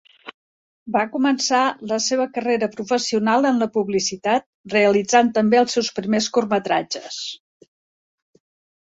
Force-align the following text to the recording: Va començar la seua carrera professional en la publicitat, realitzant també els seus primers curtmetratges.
Va 0.93 1.01
començar 1.15 1.57
la 1.91 1.99
seua 2.05 2.23
carrera 2.37 2.69
professional 2.75 3.47
en 3.49 3.61
la 3.63 3.67
publicitat, 3.75 4.47
realitzant 4.75 5.29
també 5.37 5.61
els 5.61 5.77
seus 5.79 5.91
primers 6.01 6.31
curtmetratges. 6.39 7.21